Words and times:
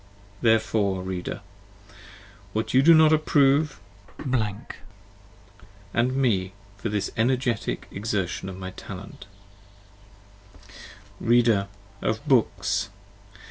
Therefore... 0.41 1.03
Reader,... 1.03 1.41
what 2.53 2.73
you 2.73 2.81
do 2.81 2.95
not 2.95 3.13
approve, 3.13 3.79
& 4.05 4.25
me 5.93 6.53
for 6.77 6.89
this 6.89 7.11
energetic 7.15 7.87
exertion 7.91 8.49
of 8.49 8.57
my 8.57 8.71
talent, 8.71 9.27
Reader!... 11.19 11.67
of 12.01 12.27
books! 12.27 12.89